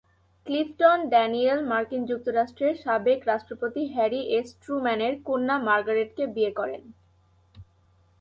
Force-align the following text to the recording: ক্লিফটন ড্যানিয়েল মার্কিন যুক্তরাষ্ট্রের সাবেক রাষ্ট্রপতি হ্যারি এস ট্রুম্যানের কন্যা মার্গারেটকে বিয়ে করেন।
ক্লিফটন 0.47 0.99
ড্যানিয়েল 1.09 1.59
মার্কিন 1.65 2.01
যুক্তরাষ্ট্রের 2.05 2.75
সাবেক 2.75 3.19
রাষ্ট্রপতি 3.25 3.83
হ্যারি 3.95 4.21
এস 4.37 4.47
ট্রুম্যানের 4.61 5.13
কন্যা 5.27 5.55
মার্গারেটকে 5.67 6.23
বিয়ে 6.35 6.51
করেন। 6.59 6.81